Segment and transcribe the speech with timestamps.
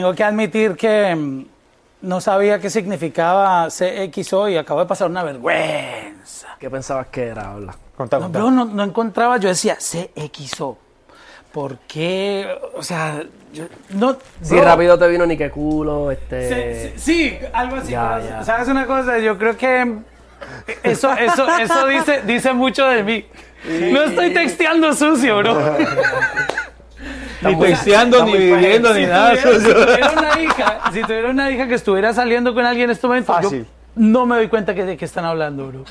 [0.00, 1.44] tengo que admitir que mm,
[2.02, 6.56] no sabía qué significaba CXO y acabo de pasar una vergüenza.
[6.58, 7.76] ¿Qué pensabas que era, habla?
[7.94, 8.38] Contá, No, contá.
[8.38, 10.78] bro, no, no encontraba, yo decía CXO.
[11.52, 12.48] ¿Por qué?
[12.74, 13.22] O sea,
[13.52, 14.16] yo, no.
[14.40, 16.48] Sí, bro, rápido te vino ni que culo, este...
[16.48, 17.90] Sí, sí, sí, algo así.
[17.92, 18.44] Ya, pero, ya.
[18.44, 19.18] ¿Sabes una cosa?
[19.18, 19.98] Yo creo que
[20.82, 23.26] eso, eso, eso dice, dice mucho de mí.
[23.92, 25.76] No estoy texteando sucio, bro.
[27.42, 29.34] Ni texteando, ni viviendo, ni si nada.
[29.36, 32.90] Tuviera, si tuviera una hija, si tuviera una hija que estuviera saliendo con alguien en
[32.92, 33.66] este momento, yo Fácil.
[33.96, 35.84] no me doy cuenta que, de qué están hablando, bro.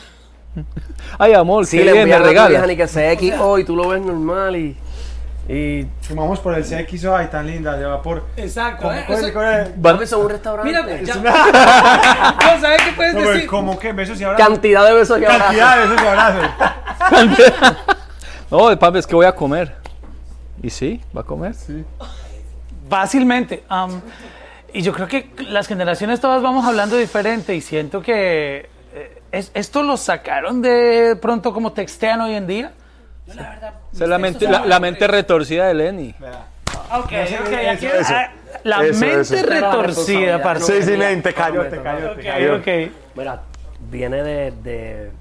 [1.18, 2.50] Ay, amor, Sí, le bien, me regala.
[2.50, 4.76] vieja ni que se XO y tú lo ves normal y...
[5.48, 8.26] y Vamos por el CXO, ay, tan linda, se va por...
[8.36, 8.84] Exacto.
[8.84, 9.04] ¿Cómo, ¿eh?
[9.08, 9.70] cuál- Eso- es?
[9.82, 10.72] Vamos a un restaurante.
[10.84, 11.16] Mira, ya.
[12.46, 13.48] No, ¿sabes qué puedes No, decir?
[13.48, 14.48] ¿Cómo que besos y abrazos?
[14.48, 15.46] Cantidad de besos y abrazos.
[15.46, 16.46] Cantidad de besos y abrazos.
[18.52, 19.76] No, papi, es que voy a comer.
[20.62, 21.02] ¿Y sí?
[21.16, 21.54] ¿Va a comer?
[22.90, 23.64] Fácilmente.
[23.70, 24.02] am,
[24.74, 29.52] y yo creo que las generaciones todas vamos hablando diferente y siento que eh, es-
[29.54, 32.72] esto lo sacaron de pronto como textean hoy en día.
[33.28, 33.74] Yo la verdad.
[33.94, 36.16] La mente, la, la mente retorcida de Lenny.
[36.92, 37.36] Ok, ok, eso,
[37.72, 38.14] aquí- eso.
[38.64, 39.36] La Eso, mente eso.
[39.48, 40.82] retorcida, parce.
[40.82, 42.56] Sí, sí, men, te cayó, te cayó, te cayó.
[42.56, 42.92] Ok, ok.
[43.16, 43.42] Mira,
[43.92, 45.12] viene de, de-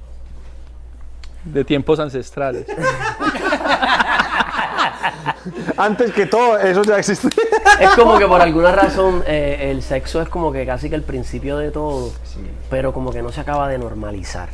[1.44, 2.66] De tiempos ancestrales.
[5.76, 7.28] Antes que todo, eso ya existe.
[7.80, 11.02] Es como que por alguna razón eh, el sexo es como que casi que el
[11.02, 12.12] principio de todo,
[12.70, 14.48] pero como que no se acaba de normalizar.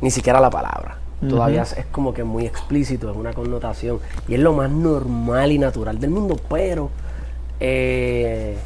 [0.00, 0.98] Ni siquiera la palabra.
[1.28, 4.00] Todavía es es como que muy explícito, es una connotación.
[4.26, 6.90] Y es lo más normal y natural del mundo, pero
[7.60, 8.58] eh,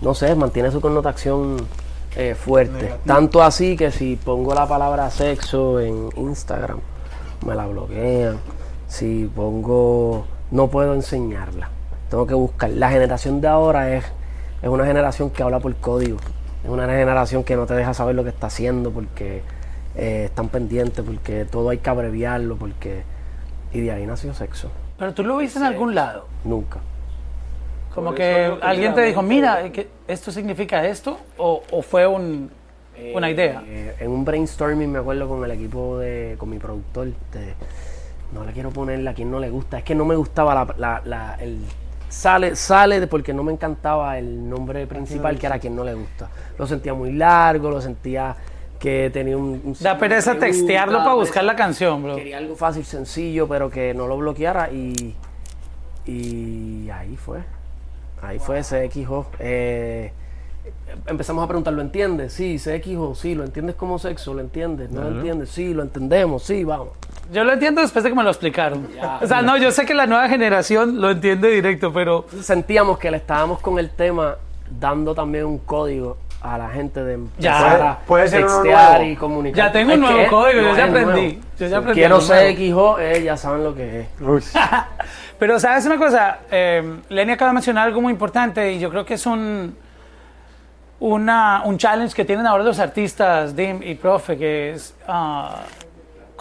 [0.00, 1.58] no sé, mantiene su connotación
[2.16, 2.94] eh, fuerte.
[3.06, 6.80] Tanto así que si pongo la palabra sexo en Instagram,
[7.46, 8.38] me la bloquean.
[8.88, 11.70] Si pongo, no puedo enseñarla.
[12.08, 12.70] Tengo que buscar.
[12.70, 14.04] La generación de ahora es,
[14.62, 16.18] es una generación que habla por código.
[16.62, 19.42] Es una generación que no te deja saber lo que está haciendo porque
[19.96, 23.02] eh, están pendientes, porque todo hay que abreviarlo, porque...
[23.72, 24.70] Y de ahí nació sexo.
[24.98, 26.26] Pero tú lo viste en algún lado.
[26.44, 26.80] Nunca.
[27.94, 29.62] Como que alguien te dijo, mira,
[30.06, 31.18] ¿esto significa esto?
[31.38, 32.50] ¿O, o fue un,
[33.14, 33.62] una idea?
[33.66, 37.54] Eh, en un brainstorming me acuerdo con el equipo de, con mi productor, de,
[38.32, 40.74] no le quiero ponerle a quien no le gusta, es que no me gustaba la,
[40.78, 41.58] la- la- el
[42.08, 46.28] sale, sale porque no me encantaba el nombre principal que era quien no le gusta.
[46.58, 48.34] Lo sentía muy largo, lo sentía
[48.78, 52.16] que tenía un, un Da pereza textearlo para buscar la canción, bro.
[52.16, 55.14] Quería algo fácil, sencillo, pero que no lo bloqueara y,
[56.06, 57.38] y ahí fue.
[58.20, 59.26] Ahí fue CXO.
[59.38, 60.12] Eh,
[61.06, 62.32] empezamos a preguntar, ¿lo entiendes?
[62.32, 64.34] Sí, CXO, sí, ¿lo entiendes como sexo?
[64.34, 64.90] ¿Lo entiendes?
[64.90, 65.50] ¿No lo entiendes?
[65.50, 66.88] Sí, lo entendemos, sí, vamos.
[67.32, 68.86] Yo lo entiendo después de que me lo explicaron.
[69.22, 73.10] O sea, no, yo sé que la nueva generación lo entiende directo, pero Sentíamos que
[73.10, 74.36] le estábamos con el tema
[74.78, 78.00] dando también un código a la gente de Ya.
[78.06, 79.66] Puede- ser textear y comunicar.
[79.66, 81.12] Ya tengo un nuevo código, yo ya aprendí.
[81.32, 81.40] nuevo.
[81.58, 82.54] Yo ya aprendí Quiero nuevo.
[82.54, 84.06] CXO, eh, ya saben lo que es.
[85.38, 89.04] Pero sabes una cosa, eh, Lenny acaba de mencionar algo muy importante y yo creo
[89.04, 89.76] que es un,
[91.00, 95.62] una, un challenge que tienen ahora los artistas, Dim y Profe, que es ah,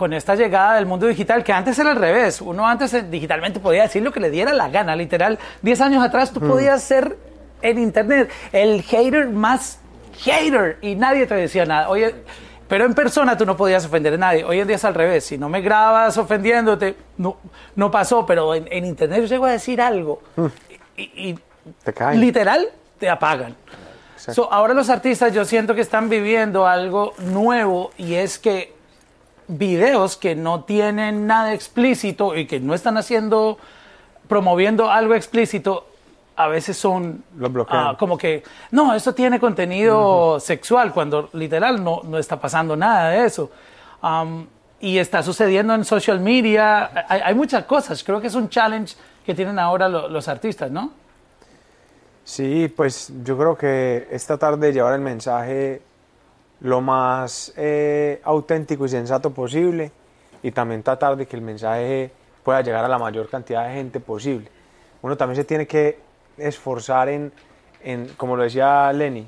[0.02, 2.42] con esta llegada del mundo digital, que antes era al revés.
[2.42, 5.38] Uno antes eh, digitalmente podía decir lo que le diera la gana, literal.
[5.62, 7.16] Diez años atrás tú podías ser
[7.62, 9.78] en internet el hater más
[10.24, 11.88] hater y nadie te decía nada.
[11.88, 12.16] Oye,
[12.68, 14.44] pero en persona tú no podías ofender a nadie.
[14.44, 15.24] Hoy en día es al revés.
[15.24, 17.38] Si no me grabas ofendiéndote, no,
[17.76, 20.20] no pasó, pero en, en internet yo llego a decir algo
[20.98, 21.40] y, y-
[21.84, 22.20] Te caen.
[22.20, 22.68] literal
[22.98, 23.56] te apagan.
[24.16, 28.74] So, ahora los artistas yo siento que están viviendo algo nuevo y es que
[29.58, 33.58] videos que no tienen nada explícito y que no están haciendo,
[34.28, 35.88] promoviendo algo explícito,
[36.36, 37.88] a veces son Los bloquean.
[37.88, 43.10] ah, como que, no, esto tiene contenido sexual, cuando literal no, no está pasando nada
[43.10, 43.52] de eso.
[44.80, 48.96] Y está sucediendo en social media, hay, hay muchas cosas, creo que es un challenge
[49.26, 50.92] que tienen ahora lo- los artistas, ¿no?
[52.24, 55.82] Sí, pues yo creo que es tratar de llevar el mensaje
[56.62, 59.92] lo más eh, auténtico y sensato posible
[60.44, 62.12] y también tratar de que el mensaje
[62.44, 64.48] pueda llegar a la mayor cantidad de gente posible.
[65.02, 66.00] Uno también se tiene que
[66.38, 67.32] esforzar en,
[67.84, 69.28] en como lo decía Lenny,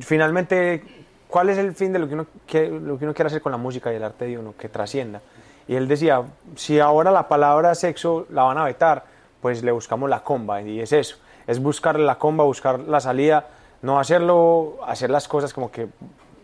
[0.00, 0.82] finalmente,
[1.28, 3.52] ¿cuál es el fin de lo que, uno, que- lo que uno quiere hacer con
[3.52, 4.54] la música y el arte de uno?
[4.58, 5.20] Que trascienda.
[5.68, 6.22] Y él decía,
[6.56, 9.04] si ahora la palabra sexo la van a vetar,
[9.40, 11.16] pues le buscamos la comba, y es eso,
[11.46, 13.46] es buscar la comba, buscar la salida,
[13.82, 15.88] no hacerlo, hacer las cosas como que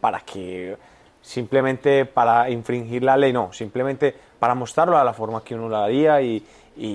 [0.00, 0.76] para que
[1.22, 5.84] simplemente para infringir la ley, no, simplemente para mostrarlo a la forma que uno la
[5.84, 6.36] haría y,
[6.76, 6.86] y-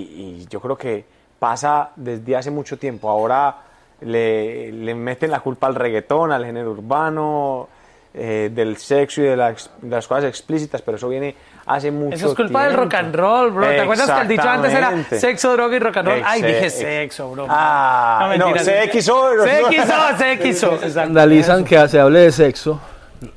[0.41, 1.05] y yo creo que
[1.39, 3.09] pasa desde hace mucho tiempo.
[3.09, 3.55] Ahora
[4.01, 7.67] le, le meten la culpa al reggaetón, al género urbano,
[8.15, 11.35] eh, del sexo y de, las- de las cosas explícitas, pero eso viene
[11.65, 12.83] hace mucho Eso es culpa del tiempo.
[12.85, 13.67] rock and roll, bro.
[13.67, 16.21] ¿Te acuerdas que el dicho antes era sexo, droga y rock and roll?
[16.25, 17.45] Ay, dije ex- sexo, bro.
[17.49, 18.85] Ah, no, mentira.
[18.87, 19.29] CXO.
[19.43, 20.85] CXO, CXO.
[20.85, 22.79] Escandalizan que se hable de sexo,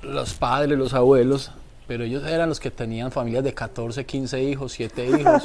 [0.03, 1.51] los padres, los abuelos,
[1.87, 5.43] pero ellos eran los que tenían familias de 14, 15 hijos, 7 hijos.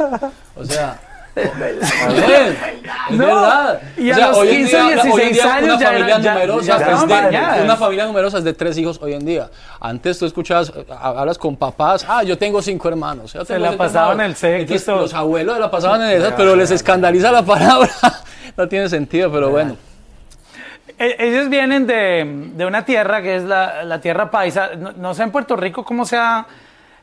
[0.56, 1.00] O sea,
[1.36, 1.48] Bien,
[3.10, 3.82] es No, verdad.
[3.98, 5.80] y a O sea, los hoy en 15, día- hoy en 16 día años una
[5.80, 9.14] ya familia eran- numerosa ya es de- una familia numerosa es de tres hijos hoy
[9.14, 9.50] en día.
[9.80, 13.32] Antes tú escuchabas, hablas con papás, ah, yo tengo cinco hermanos.
[13.32, 14.62] yo Se tengo la pasaban en el sexo.
[14.74, 17.90] Entonces, Los abuelos se la pasaban en esas, pero les escandaliza la palabra.
[18.58, 19.78] no tiene sentido, pero bueno.
[20.98, 24.76] E- Ellos vienen de, de una tierra que es la, la tierra paisa.
[24.76, 26.46] No, no sé en Puerto Rico cómo sea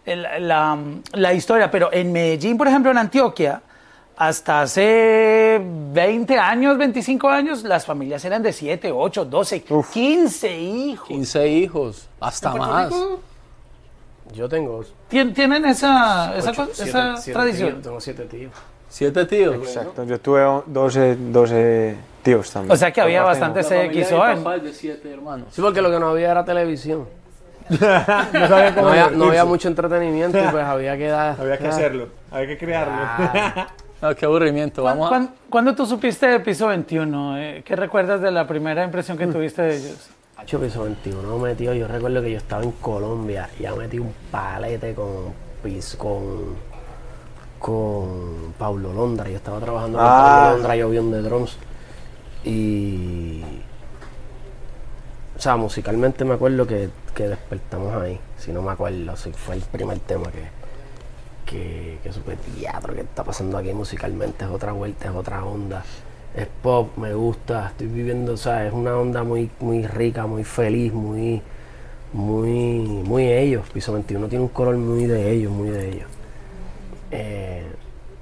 [0.06, 0.78] el- la,
[1.12, 3.60] la historia, pero en Medellín, por ejemplo, en Antioquia,
[4.16, 9.62] hasta hace 20 años, 25 años, las familias eran de 7, 8, 12,
[9.92, 11.06] 15 hijos.
[11.08, 12.88] 15 hijos, hasta ¿En Puerto más.
[12.92, 13.20] Rico
[14.34, 17.70] Yo tengo tien- ¿Tienen esa, esa, ocho, siete- esa siete tradición?
[17.70, 18.52] tíos, tengo siete tíos.
[18.88, 19.54] Siete tíos.
[19.56, 22.72] Exacto, yo tuve 12, 12 tíos también.
[22.72, 24.24] O sea que había bastante La familia de CXO.
[24.24, 25.48] mi en- papá es de siete hermanos.
[25.50, 27.06] Sí, porque lo que no había era televisión.
[27.70, 31.36] No sabía cómo No había, no había mucho entretenimiento y pues había que dar.
[31.38, 32.94] Había que hacerlo, había que crearlo.
[34.00, 34.80] No, qué aburrimiento.
[34.82, 35.08] ¿Cuán- Vamos a...
[35.10, 37.36] cuán- ¿Cuándo tú supiste de Piso 21?
[37.38, 40.08] Eh, ¿Qué recuerdas de la primera impresión que tuviste de ellos?
[40.38, 44.14] Hacho piso 21 metió, yo recuerdo que yo estaba en Colombia y ya metí un
[44.30, 45.32] palete con
[45.64, 46.54] pis, con
[47.58, 50.40] con Paulo Londra, yo estaba trabajando con Ah.
[50.42, 51.56] Paulo Londra, yo vi un de drums
[52.44, 53.42] y
[55.36, 59.54] o sea, musicalmente me acuerdo que, que despertamos ahí, si no me acuerdo, si fue
[59.54, 60.58] el primer tema que
[61.48, 65.82] que, que supe teatro que está pasando aquí musicalmente, es otra vuelta, es otra onda.
[66.34, 70.44] Es pop, me gusta, estoy viviendo, o sea, es una onda muy, muy rica, muy
[70.44, 71.40] feliz, muy,
[72.12, 73.68] muy, muy ellos.
[73.70, 76.08] Piso 21 tiene un color muy de ellos, muy de ellos.
[77.10, 77.64] Eh,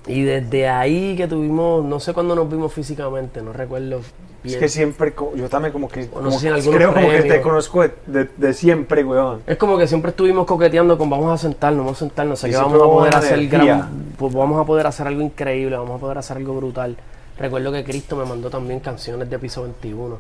[0.07, 4.05] y desde ahí que tuvimos, no sé cuándo nos vimos físicamente, no recuerdo Es
[4.45, 4.61] bien.
[4.61, 7.83] que siempre, yo también como que, no sé si en creo como que te conozco
[7.83, 9.43] de, de- de siempre, weón.
[9.49, 12.57] Es como que siempre estuvimos coqueteando con vamos a sentarnos, vamos a sentarnos, sé que
[12.57, 16.19] vamos a poder hacer gran, pues vamos a poder hacer algo increíble, vamos a poder
[16.19, 16.97] hacer algo brutal.
[17.37, 20.19] Recuerdo que Cristo me mandó también canciones de piso 21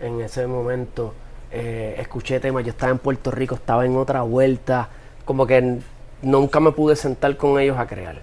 [0.00, 1.12] en ese momento.
[1.52, 4.88] eh, escuché temas, yo estaba en Puerto Rico, estaba en otra vuelta,
[5.26, 5.78] como que
[6.22, 8.20] nunca me pude sentar con ellos a crear,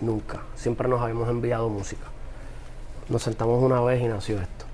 [0.00, 0.40] nunca.
[0.54, 2.06] Siempre nos habíamos enviado música.
[3.08, 4.64] Nos sentamos una vez y nació esto.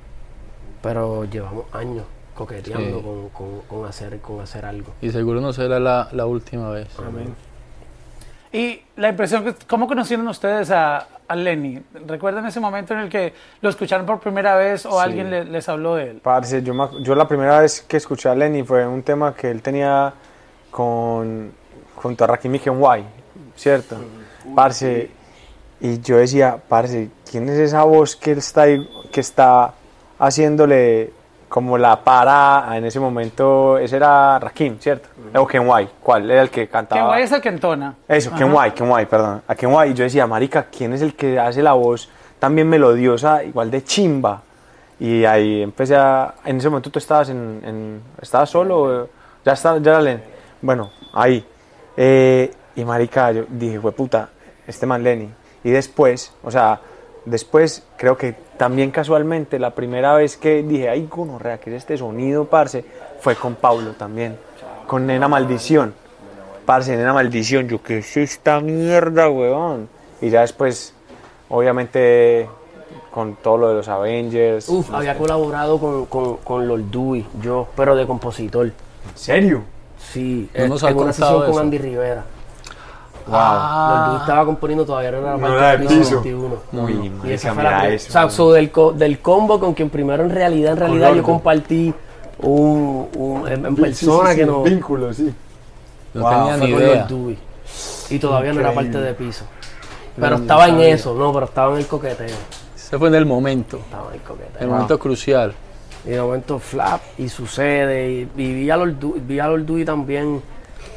[0.82, 2.04] Pero llevamos años
[2.34, 3.02] coqueteando Sí.
[3.04, 4.92] con, con- con hacer, con hacer algo.
[5.00, 6.88] Y seguro no será la, la última vez.
[8.52, 11.80] Y la impresión, que, ¿cómo conocieron ustedes a, a Lenny?
[12.06, 15.68] ¿Recuerdan ese momento en el que lo escucharon por primera vez o alguien le- les
[15.68, 16.20] habló de él?
[16.22, 19.50] Parce, yo, me yo la primera vez que escuché a Lenny fue un tema que
[19.50, 20.12] él tenía
[20.70, 21.52] con,
[21.96, 23.04] junto a Rakim y Kenway,
[23.56, 23.96] ¿cierto?
[24.54, 25.10] Parce,
[25.80, 29.72] y yo decía, parce, ¿quién es esa voz que está, ahí- que está
[30.18, 31.12] haciéndole
[31.48, 33.78] como la para en ese momento?
[33.78, 35.08] Ese era Rakim, ¿cierto?
[35.36, 36.30] O Kenway, ¿cuál?
[36.30, 37.06] Era el que cantaba.
[37.06, 37.94] Guay es el que entona.
[38.08, 38.38] Eso, Ajá.
[38.38, 39.42] Kenway, Kenway, perdón.
[39.46, 39.90] A Kenway.
[39.90, 43.82] Y yo decía, marica, ¿quién es el que hace la voz también melodiosa, igual de
[43.84, 44.42] chimba?
[45.00, 46.34] Y ahí empecé a...
[46.44, 47.60] En ese momento tú estabas en...
[47.64, 48.82] en- ¿Estabas solo?
[48.82, 49.08] o-
[49.44, 50.22] Ya, está, ya era Len.
[50.62, 51.44] Bueno, ahí.
[51.96, 54.30] Eh, y marica, yo dije, fue puta,
[54.66, 55.30] este man Lenny.
[55.62, 56.80] Y después, o sea,
[57.24, 61.96] después creo que también casualmente la primera vez que dije, ay, gonorrea, ¿qué es este
[61.96, 62.84] sonido, parce?
[63.20, 64.36] Fue con Paulo también,
[64.86, 65.94] con Nena Maldición.
[66.66, 69.88] Parce, Nena Maldición, yo, ¿qué es esta mierda, weón?
[70.20, 70.94] Y ya después,
[71.48, 72.48] obviamente,
[73.10, 74.68] con todo lo de los Avengers.
[74.68, 78.66] Uf, había colaborado con, con, con Lord Dewey, yo, pero de compositor.
[78.66, 78.72] ¿En
[79.14, 79.62] serio?
[80.14, 81.60] Sí, No en- nos en una sesión con.
[81.60, 82.24] Andy Rivera.
[83.30, 83.88] Ah.
[83.90, 86.14] Lord Dewey estaba componiendo todavía no era la No parte era de de piso piso.
[86.22, 86.56] 21.
[86.72, 88.08] Muy, Y marica, esa fue la eso.
[88.08, 91.22] O sea, so del, co- del combo con quien primero en realidad, en realidad yo
[91.22, 91.92] compartí
[92.40, 95.34] un, un- en, en persona que no Vínculo, sí.
[96.12, 97.04] No Wow, tenía ni idea.
[97.06, 97.38] Dewey.
[98.10, 99.44] Y todavía no era parte de piso.
[100.16, 102.36] Pero estaba en eso, no, pero estaba en el coqueteo.
[102.76, 104.60] Se fue en el momento, Estaba en el coqueteo.
[104.60, 105.54] el momento crucial.
[106.06, 108.10] Y de momento flap y sucede.
[108.10, 110.42] Y, y vi, a Lord Du- vi a Lord Dewey también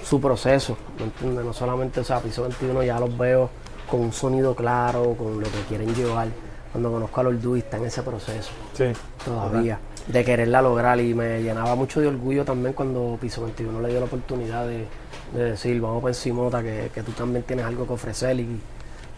[0.03, 0.77] su proceso.
[0.99, 1.45] ¿Me entiendes?
[1.45, 3.49] No solamente, o sea, piso 21 ya los veo
[3.89, 6.27] con un sonido claro, con lo que quieren llevar.
[6.71, 8.85] Cuando conozco a Lord Dewey está en ese proceso Sí.
[9.23, 9.79] todavía.
[10.07, 13.99] De quererla lograr y me llenaba mucho de orgullo también cuando Piso 21 le dio
[13.99, 14.85] la oportunidad de,
[15.33, 18.39] de decir, vamos para encimota, que, que tú también tienes algo que ofrecer.
[18.39, 18.59] Y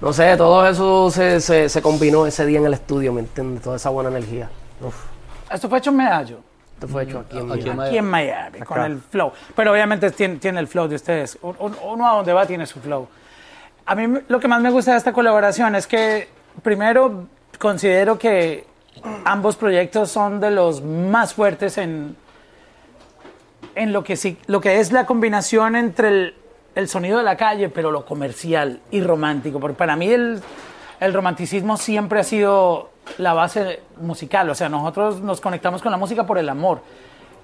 [0.02, 3.62] no sé, todo eso se, se, se combinó ese día en el estudio, ¿me entiendes?
[3.64, 4.50] Toda esa buena energía.
[5.52, 6.40] Esto fue hecho en Medallo.
[6.76, 7.88] Esto fue hecho aquí en Aquí en Miami.
[7.88, 9.32] Aquí en Miami, con el flow.
[9.56, 11.38] Pero obviamente tiene, tiene el flow de ustedes.
[11.42, 13.08] Un- un- Uno a donde va tiene su flow.
[13.86, 16.30] A mí lo que más me gusta de esta colaboración es que,
[16.64, 17.26] primero,
[17.58, 18.66] considero que
[19.26, 22.16] ambos proyectos son de los más fuertes en,
[23.76, 26.34] en lo, que sí, lo que es la combinación entre el,
[26.76, 29.60] el sonido de la calle, pero lo comercial y romántico.
[29.60, 30.42] Porque para mí el,
[31.00, 34.50] el romanticismo siempre ha sido la base musical.
[34.50, 36.82] O sea, nosotros nos conectamos con la música por el amor.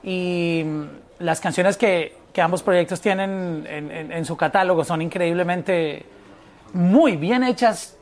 [0.03, 0.83] Y mm,
[1.19, 6.05] las canciones que, que ambos proyectos tienen en, en- en su catálogo son increíblemente
[6.74, 7.97] muy bien hechas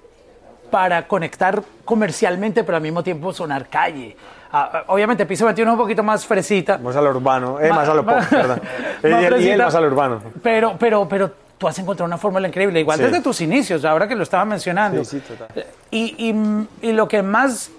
[0.71, 4.17] para conectar comercialmente, pero al mismo tiempo sonar calle.
[4.51, 6.77] Ah, ah, obviamente, Piso 21 es un poquito más fresita.
[6.79, 8.61] Más al urbano, eh, Ma- más a lo pop, perdón.
[9.03, 10.21] más y, y él más al urbano.
[10.41, 13.03] Pero, pero, pero tú has encontrado una fórmula increíble, igual Sí.
[13.05, 15.03] desde tus inicios, ahora que lo estaba mencionando.
[15.05, 15.65] Sí, sí, total.
[15.91, 17.71] Y, y- y lo que más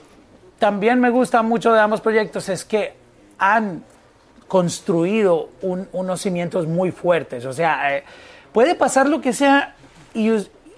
[0.59, 2.95] también me gusta mucho de ambos proyectos es que
[3.39, 3.83] han
[4.49, 7.45] construido un- unos cimientos muy fuertes.
[7.45, 8.05] O sea, eh,
[8.53, 9.75] puede pasar lo que sea
[10.15, 10.31] y,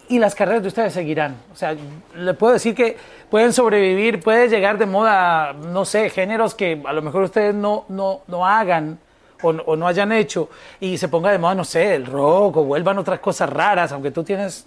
[0.08, 1.36] y las carreras de ustedes seguirán.
[1.52, 1.76] O sea,
[2.14, 2.96] le puedo decir que
[3.30, 7.84] pueden sobrevivir, puede llegar de moda, no sé, géneros que a lo mejor ustedes no,
[7.88, 8.98] no, no hagan
[9.42, 10.48] o, no- o no hayan hecho
[10.80, 14.10] y se ponga de moda, no sé, el rock o vuelvan otras cosas raras, aunque
[14.10, 14.66] tú tienes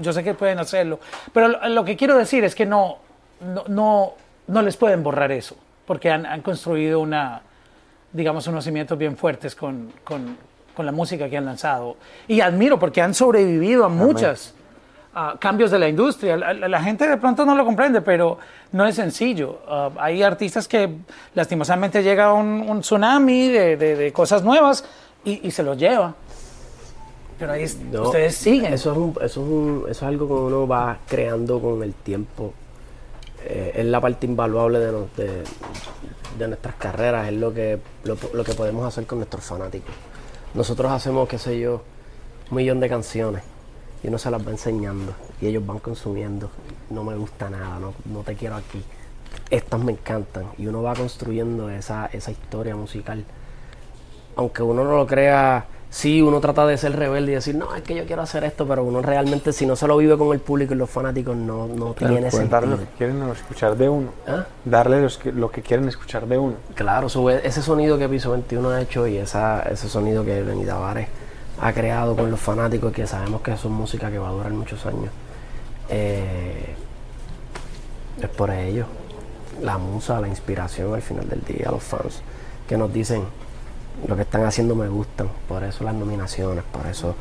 [0.00, 1.00] yo sé que pueden hacerlo,
[1.32, 2.98] pero lo, lo que quiero decir es que no,
[3.40, 4.12] no, no,
[4.46, 5.56] no les pueden borrar eso,
[5.86, 7.40] porque han, han construido una,
[8.12, 10.36] digamos, unos cimientos bien fuertes con, con,
[10.76, 11.96] con la música que han lanzado.
[12.28, 13.88] Y admiro porque han sobrevivido a
[15.14, 16.36] muchos cambios de la industria.
[16.36, 18.38] La, la- la gente de pronto no lo comprende, pero
[18.72, 19.58] no es sencillo.
[19.68, 20.88] Ah, hay artistas que
[21.34, 24.84] lastimosamente llega un, un tsunami de, de- de cosas nuevas
[25.24, 26.14] y, y se los lleva.
[27.38, 28.72] Pero ahí No, ustedes siguen.
[28.74, 31.94] Eso es, un- eso, es un- eso es algo que uno va creando con el
[31.94, 32.52] tiempo.
[33.44, 35.42] Eh, es la parte invaluable de, nos- de-
[36.38, 39.94] de nuestras carreras, es lo que, lo, lo que podemos hacer con nuestros fanáticos.
[40.54, 41.82] Nosotros hacemos, qué sé yo,
[42.50, 43.42] un millón de canciones
[44.02, 46.50] y uno se las va enseñando y ellos van consumiendo.
[46.90, 48.82] No me gusta nada, no, no te quiero aquí.
[49.50, 53.24] Estas me encantan y uno va construyendo esa, esa historia musical
[54.36, 57.82] aunque uno no lo crea, sí, uno trata de ser rebelde y decir, no, es
[57.82, 60.40] que yo quiero hacer esto, pero uno realmente, si no se lo vive con el
[60.40, 62.92] público y los fanáticos, no, no tiene Pueden darle lo sentido.
[62.92, 64.08] que quieren escuchar de uno.
[64.26, 64.46] ¿Ah?
[64.64, 66.54] Darle los que- lo que quieren escuchar de uno.
[66.74, 67.08] Claro,
[67.42, 71.08] ese sonido que Piso 21 ha hecho y esa, ese sonido que Benny Tavares
[71.60, 74.84] ha creado con los fanáticos, que sabemos que son música que va a durar muchos
[74.86, 75.10] años,
[75.88, 76.74] eh,
[78.20, 78.86] es por ello.
[79.62, 82.22] La musa, la inspiración al final del día, los fans
[82.68, 83.24] que nos dicen
[84.06, 87.14] lo que están haciendo me gustan, por eso las nominaciones, por eso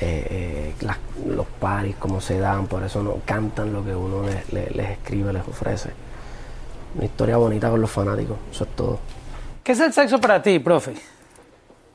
[0.00, 4.22] eh, eh, las- los paris, como se dan, por eso no cantan lo que uno
[4.22, 5.90] les, les- les escribe, les ofrece.
[6.94, 8.98] Una historia bonita con los fanáticos, eso es todo.
[9.62, 10.94] ¿Qué es el sexo para ti, profe?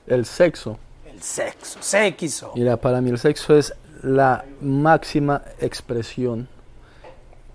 [0.07, 0.77] El sexo.
[1.23, 2.51] Sexo, sexo.
[2.53, 6.49] Mira, para mí el sexo es la máxima expresión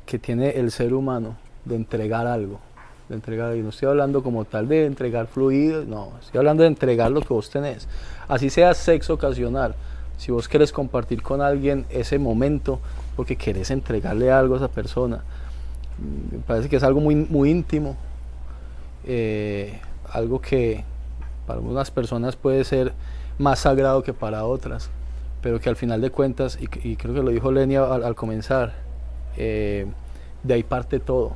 [0.06, 2.60] que tiene el ser humano de entregar algo.
[3.10, 6.68] De entregar, y no estoy hablando como tal de entregar fluidos, no, estoy hablando de
[6.68, 7.86] entregar lo que vos tenés.
[8.26, 9.74] Así sea sexo ocasional.
[10.16, 12.80] Si vos querés compartir con alguien ese momento
[13.16, 15.24] porque querés entregarle algo a esa persona,
[16.32, 17.98] me parece que es algo muy, muy íntimo,
[19.04, 19.78] eh,
[20.10, 20.84] algo que
[21.46, 22.94] para algunas personas puede ser
[23.38, 24.90] más sagrado que para otras,
[25.42, 28.14] pero que al final de cuentas, y, y creo que lo dijo Lenia al, al
[28.14, 28.72] comenzar,
[29.36, 29.86] eh,
[30.42, 31.32] de ahí parte todo,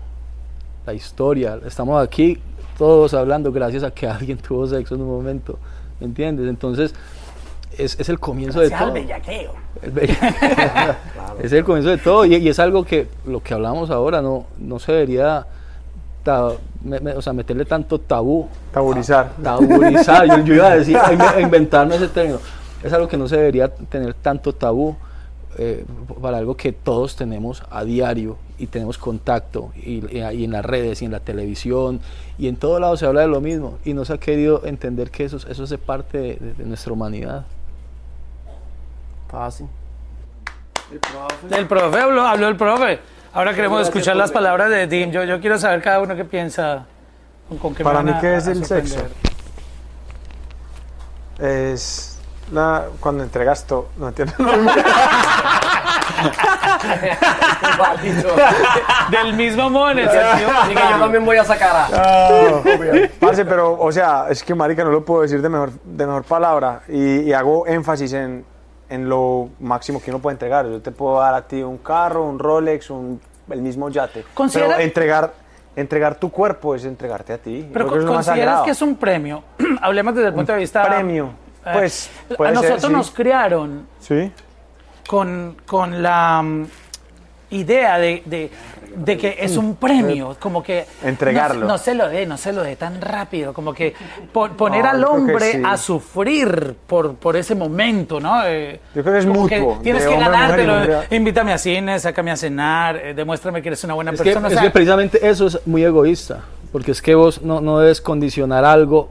[0.87, 2.38] la historia, estamos aquí
[2.78, 5.59] todos hablando gracias a que alguien tuvo sexo en un momento,
[6.00, 6.49] ¿me entiendes?
[6.49, 6.94] Entonces,
[7.78, 8.92] es, es el comienzo de al todo.
[8.92, 9.52] bellaqueo.
[9.80, 10.97] El bella-
[11.42, 14.44] es el comienzo de todo y, y es algo que lo que hablamos ahora no,
[14.59, 15.47] no se debería
[16.84, 18.48] me- me- o sea, meterle tanto tabú.
[18.72, 19.32] Taburizar.
[19.42, 22.38] Taburizar, yo, yo iba a decir, a inve- a inventarme ese término.
[22.82, 24.96] Es algo que no se debería tener tanto tabú
[25.58, 25.84] eh,
[26.20, 30.64] para algo que todos tenemos a diario y tenemos contacto y, y- y en las
[30.64, 32.00] redes y en la televisión
[32.38, 35.10] y en todo lado se habla de lo mismo y no se ha querido entender
[35.10, 37.44] que eso, eso hace parte de- de- de nuestra humanidad.
[39.30, 39.66] Fácil.
[41.50, 42.98] El profe habló, habló el profe.
[43.34, 45.10] Ahora queremos escuchar las palabras de Dim.
[45.10, 46.84] Yo, yo quiero saber cada uno qué piensa.
[47.48, 49.02] Con, con qué me Para mí, a- ¿qué es a el sexo?
[51.38, 52.20] Es
[52.52, 53.88] la, cuando entregas todo.
[53.96, 54.34] No entiendo.
[59.10, 60.00] Del mismo mono.
[60.02, 62.62] Así que yo también voy a sacar a...
[63.20, 66.24] Parce, pero, o sea, es que, marica, no lo puedo decir de mejor, de mejor
[66.24, 66.82] palabra.
[66.88, 68.44] Y, y hago énfasis en,
[68.92, 70.66] en lo máximo que uno puede entregar.
[70.68, 73.20] Yo te puedo dar a ti un carro, un Rolex, un,
[73.50, 74.25] el mismo yate.
[74.34, 75.32] Considera- Pero entregar
[75.75, 77.66] entregar tu cuerpo es entregarte a ti.
[77.72, 79.42] Pero más consideras que es un premio.
[79.80, 80.82] Hablemos desde el punto de vista.
[80.87, 81.30] premio.
[81.64, 82.92] eh, Pues, a ser, nosotros sí.
[82.92, 84.30] nos criaron Sí.
[85.08, 86.66] con, con la mm,
[87.52, 88.50] idea de, de-
[88.96, 91.62] de que es un premio, como que Entregarlo.
[91.62, 93.94] No, no se lo dé, no se lo dé tan rápido, como que
[94.32, 95.62] po- poner No, al hombre sí.
[95.64, 98.42] a sufrir por, por ese momento, ¿no?
[98.46, 101.02] Eh, Yo creo que es mutuo, tienes que ganártelo.
[101.11, 104.49] Invítame a cine, sácame a cenar, eh, demuéstrame que eres una buena Es que, persona.
[104.49, 108.64] es que precisamente eso es muy egoísta, porque es que vos no, no debes condicionar
[108.64, 109.11] algo,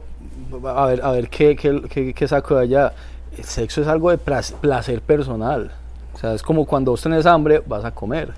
[0.64, 2.92] a ver, a ver qué, qué, qué- qué saco de allá.
[3.36, 5.72] El sexo es algo de plac- placer personal.
[6.14, 8.32] O sea, es como cuando vos tenés hambre, vas a comer.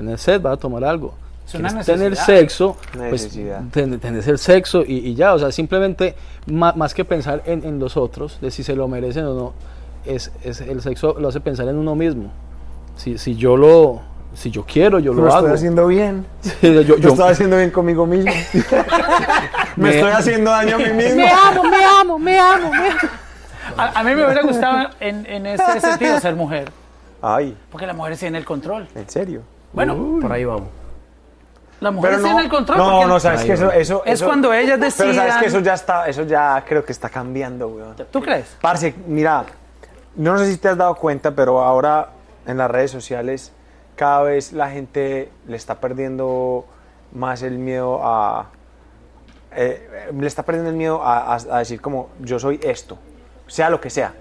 [0.00, 1.12] Tenés sed, vas a tomar algo.
[1.46, 2.38] Es una Quieres tener necesidad.
[2.38, 3.60] sexo, pues Necesidad.
[3.70, 5.34] ten- tenés el sexo y, y ya.
[5.34, 6.14] O sea, simplemente,
[6.46, 9.52] ma- más, que pensar en, en los otros, de si se lo merecen o no,
[10.06, 12.30] es, es el sexo lo hace pensar en uno mismo.
[12.96, 14.08] Si, si yo lo...
[14.32, 15.54] Si yo quiero, yo Lo lo estoy hago.
[15.54, 16.24] haciendo bien.
[16.62, 18.30] yo, Yo, yo- estoy haciendo bien conmigo mismo.
[19.76, 21.24] me, Me- estoy haciendo daño a mí mismo.
[21.48, 22.98] amo, me amo, me amo, me amo.
[23.76, 26.70] A, a mí me hubiera gustado en, en ese sentido ser mujer,
[27.22, 28.88] Ay, porque las mujeres tienen el control.
[28.96, 29.42] ¿en serio?
[29.72, 30.68] Bueno, Por ahí vamos.
[31.80, 32.78] las mujeres Pero no, el control.
[32.78, 35.74] no, no, sabes que eso, eso, es eso- cuando ellas Pero sabes que eso ya
[35.74, 37.96] está, eso ya creo que está cambiando, weón.
[38.10, 38.56] ¿Tú crees?
[38.60, 39.44] Parce, mira,
[40.16, 42.10] no sé si te has dado cuenta, pero ahora
[42.46, 43.52] en las redes sociales
[43.96, 46.64] cada vez la gente le está perdiendo
[47.12, 48.46] más el miedo a...
[49.52, 52.98] eh, eh, le está perdiendo el miedo a, a- a decir como yo soy esto,
[53.46, 54.14] sea lo que sea.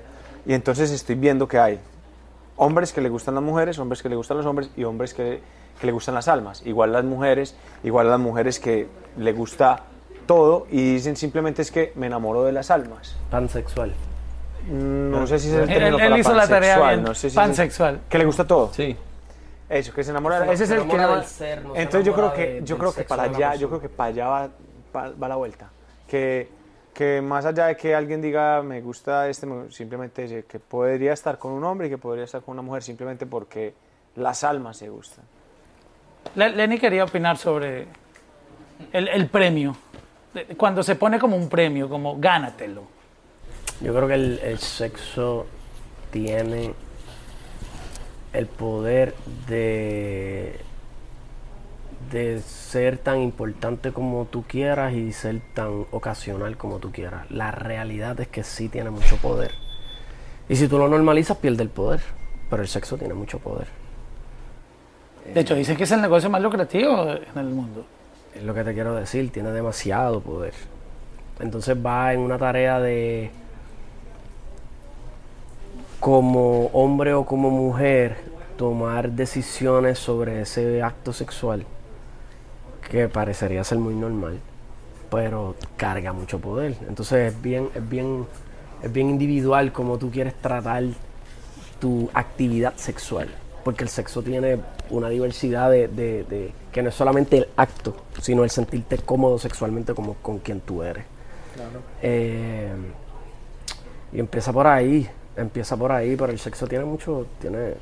[0.46, 1.80] Y entonces estoy viendo que hay
[2.60, 5.42] hombres que le gustan las mujeres, hombres que le gustan los hombres y hombres que,
[5.80, 6.62] que le gustan las almas.
[6.66, 8.88] Igual las mujeres, igual las mujeres que
[9.18, 9.82] le gusta
[10.28, 13.16] todo y dicen simplemente es que me enamoro de las almas.
[13.32, 13.94] Pansexual.
[14.70, 17.04] No sé si es el Él, término él para hizo la tarea pansexual, bien.
[17.08, 18.00] no sé si es- pansexual.
[18.10, 18.72] que le gusta todo.
[18.74, 18.96] Sí.
[19.70, 20.46] Eso, que se enamora.
[20.46, 22.94] Se Ese es el que del ser, no se Entonces yo creo que yo creo
[22.94, 24.50] que para allá, yo creo que para allá va,
[24.96, 25.70] va- va la vuelta.
[26.08, 26.50] Que,
[26.94, 31.14] que más allá de que alguien diga me gusta este, me- simplemente dice que podría
[31.14, 33.74] estar con un hombre y que podría estar con una mujer simplemente porque
[34.16, 35.24] las almas se gustan.
[36.36, 37.88] Le- Lenny quería opinar sobre
[38.92, 39.76] el, el premio.
[40.58, 42.84] Cuando se pone como un premio, como gánatelo.
[43.82, 45.48] Yo creo que el, el sexo
[46.12, 46.74] tiene
[48.34, 49.16] el poder
[49.48, 50.60] de,
[52.12, 57.30] de ser tan importante como tú quieras y ser tan ocasional como tú quieras.
[57.30, 59.52] La realidad es que sí tiene mucho poder.
[60.48, 62.02] Y si tú lo normalizas, pierde el poder.
[62.50, 63.68] Pero el sexo tiene mucho poder.
[65.34, 67.86] De hecho, dicen que es el negocio más lucrativo en el mundo.
[68.34, 70.54] Es lo que te quiero decir, tiene demasiado poder.
[71.40, 73.32] Entonces va en una tarea de
[76.00, 78.18] como hombre o como mujer
[78.58, 81.66] tomar decisiones sobre ese acto sexual
[82.90, 84.40] que parecería ser muy normal,
[85.12, 86.76] pero carga mucho poder.
[86.88, 88.26] Entonces es bien, es bien,
[88.84, 90.84] es bien individual como tú quieres tratar
[91.80, 93.28] tu actividad sexual.
[93.64, 94.58] Porque el sexo tiene
[94.90, 99.38] una diversidad de, de- de- que no es solamente el acto, sino el sentirte cómodo
[99.38, 101.04] sexualmente como con quien tú eres.
[102.02, 102.72] Eh,
[104.14, 107.74] y empieza por ahí, empieza por ahí, pero el sexo tiene mucho, tiene.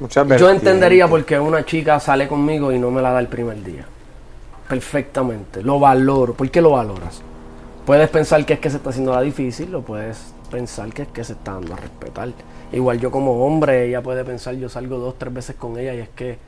[0.00, 3.28] Muchas Yo entendería por qué una chica sale conmigo y no me la da el
[3.28, 3.86] primer día.
[4.68, 6.34] Perfectamente, lo valoro.
[6.34, 7.22] ¿Por qué lo valoras?
[7.86, 11.08] Puedes pensar que es que se está haciendo la difícil, o puedes pensar que es
[11.08, 12.28] que se está dando a respetar.
[12.72, 16.00] Igual yo como hombre, ella puede pensar, yo salgo dos, tres veces con ella y
[16.00, 16.38] es que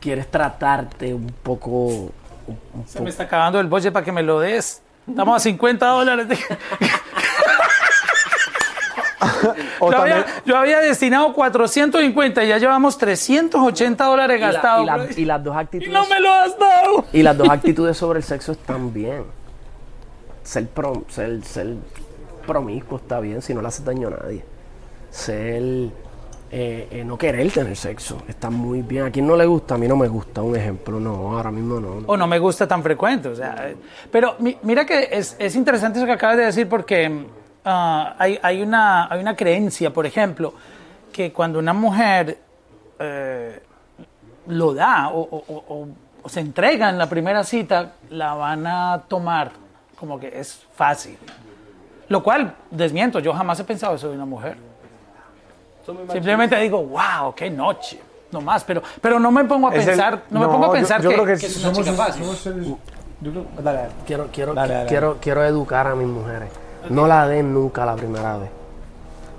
[0.00, 1.70] quieres tratarte un poco...
[1.70, 2.10] un-
[2.74, 4.82] un Se poco- me está acabando el budget para que me lo des.
[5.08, 6.28] Estamos a 50 dólares.
[6.28, 6.36] de-
[9.80, 14.82] Yo también- había, yo había destinado 450 y ya llevamos 380 dólares y, la- gastados.
[14.82, 15.92] y la- y las dos Y actitudes...
[15.92, 17.04] no me lo has dado.
[17.12, 19.24] Y las dos actitudes sobre el sexo están bien.
[20.42, 21.74] Ser, prom- ser, ser
[22.46, 24.44] promiscuo está bien si no le haces daño a nadie.
[25.10, 25.62] Ser.
[26.54, 29.04] eh, eh, no querer tener sexo está muy bien.
[29.06, 30.42] A quien no le gusta, a mí no me gusta.
[30.42, 32.00] Un ejemplo, no, ahora mismo no.
[32.00, 32.06] no.
[32.06, 33.28] O no me gusta tan frecuente.
[33.28, 33.76] O sea, eh,
[34.10, 37.26] pero mi- mira que es, es interesante eso que acabas de decir porque
[37.64, 40.54] ah, hay, hay, una, hay una creencia, por ejemplo,
[41.12, 42.38] que cuando una mujer
[42.98, 43.62] eh,
[44.46, 45.88] lo da o, o- o- o-
[46.24, 49.50] o se entrega en la primera cita, la van a tomar
[49.98, 51.18] como que es fácil.
[52.08, 54.56] Lo cual, desmiento, yo jamás he pensado eso de una mujer.
[56.12, 59.86] Simplemente digo, wow, qué noche, no más, pero, pero no me pongo a Es el-
[59.90, 61.84] pensar, no, me pongo a pensar yo que, creo que que es sí, una somos-
[61.84, 62.24] chica fácil.
[63.20, 63.92] Yo creo- dale, dale.
[64.06, 64.88] Quiero, quiero, Dale, dale.
[64.88, 66.48] quiero, quiero educar a mis mujeres.
[66.90, 68.50] No la den nunca la primera vez.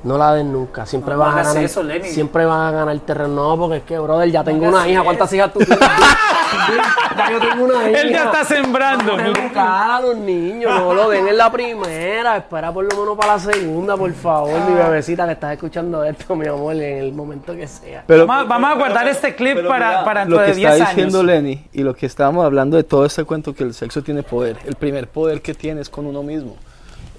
[0.04, 0.86] No la den nunca.
[0.86, 1.64] Siempre No van a ganar.
[1.64, 2.10] eso, Lenny.
[2.10, 3.30] siempre van a ganar terreno.
[3.36, 5.02] No, porque es que, brother, ya tengo una hija.
[5.02, 5.80] ¿Cuántas hijas tú tienes?
[7.18, 8.02] ya yo tengo una hija.
[8.02, 9.16] Él ya está sembrando.
[9.16, 13.00] Vamos a educar a los niños, no lo den en la primera, espera por lo
[13.00, 16.98] menos para la segunda, por favor, mi bebecita que estás escuchando esto, mi amor, en
[16.98, 18.04] el momento que sea.
[18.06, 20.52] Pero, Vamos, a- vamos a guardar este clip pero para, mira, para dentro lo que
[20.52, 20.96] de 10 está años.
[20.96, 24.22] diciendo Lenny y lo que estábamos hablando de todo este cuento que el sexo tiene
[24.24, 24.58] poder.
[24.66, 26.56] El primer poder que tiene es con uno mismo.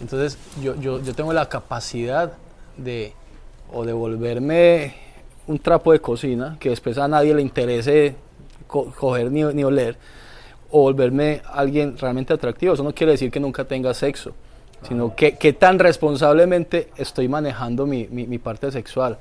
[0.04, 2.34] Entonces yo, yo, yo tengo la capacidad
[2.76, 3.14] de
[3.72, 4.94] o de volverme
[5.46, 8.14] un trapo de cocina que después a nadie le interese
[8.66, 9.96] co- coger ni, ni oler
[10.70, 12.74] o volverme alguien realmente atractivo.
[12.74, 14.32] Eso no quiere decir que nunca tenga sexo,
[14.86, 19.16] sino que, que tan responsablemente estoy manejando mi, mi- mi parte sexual,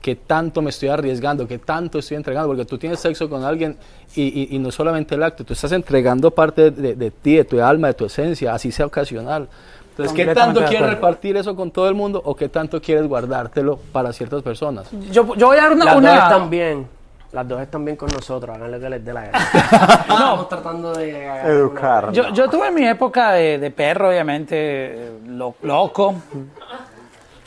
[0.00, 3.76] que tanto me estoy arriesgando, que tanto estoy entregando, porque tú tienes sexo con alguien
[4.16, 7.44] y, y- y no solamente el acto, tú estás entregando parte de, de ti, de
[7.44, 9.48] tu alma, de tu esencia, así sea ocasional.
[9.92, 13.78] Entonces, ¿qué tanto quieres repartir eso con todo el mundo o qué tanto quieres guardártelo
[13.92, 14.88] para ciertas personas?
[15.10, 15.84] Yo, yo voy a dar una.
[15.84, 16.86] Las una- dos están bien,
[17.32, 19.38] las dos están bien con nosotros, que les dé la gana.
[20.02, 22.10] Estamos tratando de Educar.
[22.12, 26.14] Yo, yo tuve mi época de, de perro, obviamente, eh, lo- loco.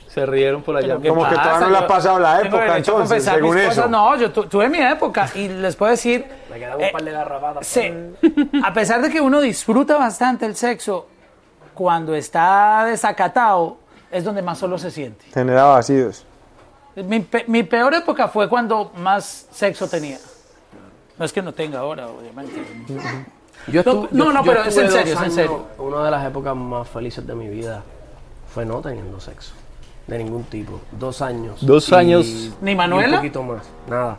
[0.08, 0.98] Se rieron por allá.
[1.02, 3.78] ¿Qué Como que todavía no le ha pasado la época, entonces, según cosas.
[3.80, 3.88] eso.
[3.90, 6.26] No, yo tu- tuve mi época y les puedo decir.
[6.50, 7.68] Me quedan un eh, par de garrapatas.
[7.68, 7.92] Sí,
[8.64, 11.08] a pesar de que uno disfruta bastante el sexo,
[11.76, 13.78] cuando está desacatado
[14.12, 15.26] es donde más solo se siente.
[15.34, 16.26] Genera vacíos.
[16.96, 20.18] Mi, pe- mi peor época fue cuando más sexo tenía.
[21.20, 22.54] No es que no tenga ahora, obviamente.
[23.68, 25.66] Yo estu- No, yo- no, yo pero es estuve en serio, es en serio.
[25.78, 27.84] Una de las épocas más felices de mi vida
[28.54, 29.54] fue no teniendo sexo.
[30.08, 30.80] De ningún tipo.
[30.92, 31.66] Dos años.
[31.66, 32.26] Dos Y- años.
[32.62, 33.10] ¿Ni Manuela?
[33.10, 33.64] un poquito más.
[33.90, 34.18] Nada.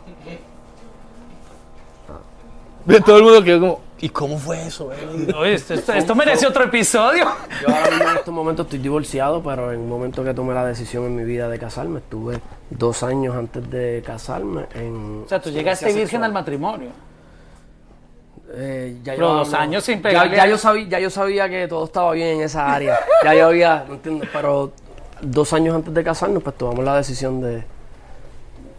[2.85, 4.91] De todo el mundo que como, ¿y cómo fue eso?
[4.93, 7.25] eh?" Oye, esto, esto- esto merece otro episodio.
[7.61, 10.65] Yo ahora mismo en estos momentos estoy divorciado, pero en el momento que tomé la
[10.65, 15.23] decisión en mi vida de casarme, estuve dos años antes de casarme en...
[15.25, 16.89] O sea, tú llegaste virgen al matrimonio.
[18.53, 21.67] Eh, ya Pero dos años sin ya, pegarle ya yo sabía, ya yo sabía que
[21.67, 22.97] todo estaba bien en esa área.
[23.23, 24.29] ya yo había, ¿me entiendes?
[24.31, 24.71] Pero
[25.21, 27.63] dos años antes de casarnos, pues tomamos la decisión de...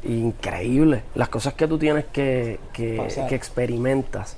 [0.04, 1.02] Increíble.
[1.14, 4.36] Las cosas que tú tienes que, que, que experimentas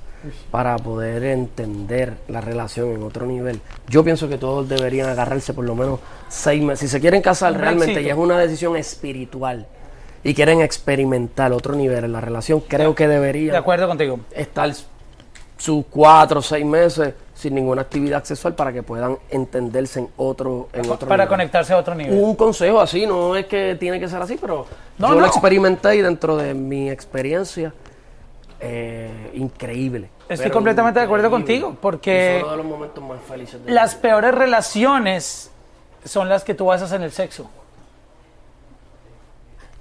[0.51, 3.59] para poder entender la relación en otro nivel.
[3.89, 6.79] Yo pienso que todos deberían agarrarse por lo menos seis meses.
[6.81, 9.65] Si se quieren casar realmente y es una decisión espiritual
[10.23, 14.19] y quieren experimentar otro nivel en la relación, creo que deberían De acuerdo contigo.
[14.31, 14.71] estar
[15.57, 20.69] sus cuatro o seis meses sin ninguna actividad sexual para que puedan entenderse en otro,
[20.73, 21.29] en otro Para nivel.
[21.29, 22.13] conectarse a otro nivel.
[22.19, 24.65] Un consejo así, no es que tiene que ser así, pero
[24.99, 25.21] No, yo no.
[25.21, 27.73] lo experimenté y dentro de mi experiencia,
[28.63, 30.09] eh, increíble.
[30.29, 33.93] Estoy Pero completamente de acuerdo contigo, porque uno de los momentos más felices de Las
[33.93, 34.01] vida.
[34.03, 35.51] peores relaciones
[36.05, 37.49] son las que tú basas en el sexo.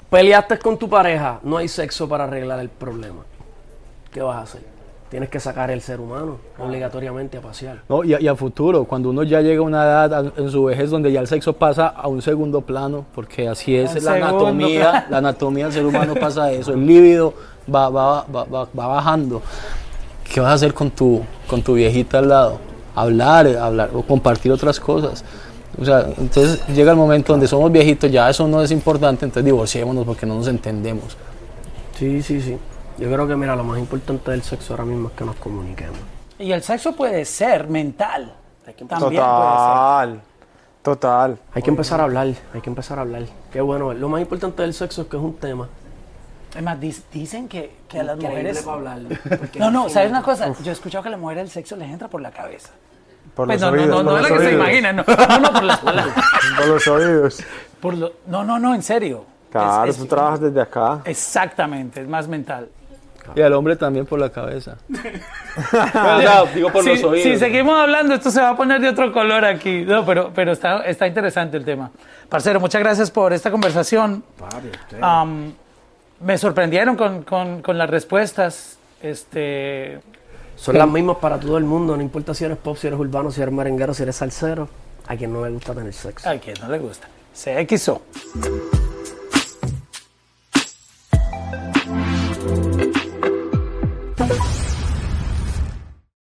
[0.08, 3.22] Peleaste con tu pareja, no hay sexo para arreglar el problema.
[4.10, 4.62] ¿Qué vas a hacer?
[5.10, 7.82] Tienes que sacar el ser humano obligatoriamente a pasear.
[7.88, 10.50] No, y, a, y a futuro, cuando uno ya llega a una edad a- en
[10.50, 14.04] su vejez donde ya el sexo pasa a un segundo plano, porque así es Un
[14.04, 15.06] la anatomía, plano.
[15.10, 17.34] la anatomía del ser humano pasa eso, el líbido
[17.72, 19.42] va, va, va, va, va bajando.
[20.32, 22.58] ¿Qué vas a hacer con tu, con tu viejita al lado?
[22.94, 25.24] Hablar, eh, hablar o compartir otras cosas.
[25.80, 29.44] O sea, entonces llega el momento donde somos viejitos, ya eso no es importante, entonces
[29.44, 31.16] divorciémonos porque no nos entendemos.
[31.98, 32.56] Sí, sí, sí.
[33.00, 35.98] Yo creo que, mira, lo más importante del sexo ahora mismo es que nos comuniquemos.
[36.38, 38.34] Y el sexo puede ser mental.
[38.64, 40.20] También puede Total.
[40.82, 41.38] Total.
[41.54, 43.24] Hay que empezar a hablar, hay que empezar a hablar.
[43.52, 45.68] Qué bueno, lo más importante del sexo es que es un tema.
[46.54, 46.78] Es más,
[47.12, 48.66] dicen que, que a las mujeres...
[48.66, 48.98] hablar.
[49.56, 50.52] No, no, es ¿sabes una cosa?
[50.62, 52.70] Yo he escuchado que a las mujeres el sexo les entra por la cabeza.
[53.34, 53.96] Por Pues los no, no, oídos.
[53.96, 56.24] no, no por es lo que se imaginan, no, no, no, por las palabras.
[56.56, 57.42] Por los oídos.
[57.80, 59.24] Por lo- no, no, no, en serio.
[59.50, 61.00] Claro, Es- es- tú trabajas desde acá.
[61.04, 62.68] Exactamente, es más mental.
[63.36, 64.76] Y al hombre también por la cabeza.
[64.92, 67.22] o sea, digo por si, los oídos.
[67.22, 69.82] si seguimos hablando, esto se va a poner de otro color aquí.
[69.84, 71.90] No, pero, pero está, está interesante el tema.
[72.28, 74.22] Parcero, muchas gracias por esta conversación.
[75.00, 75.52] Am,
[76.20, 78.78] me sorprendieron con, con- con las respuestas.
[79.02, 80.00] Este,
[80.56, 83.30] Son las mismas para todo el mundo, no importa si eres pop, si eres urbano,
[83.30, 84.68] si eres merenguero, si eres salsero.
[85.06, 86.28] A quien no le gusta tener sexo.
[86.28, 87.08] a quien no le gusta.
[87.34, 88.02] CXO.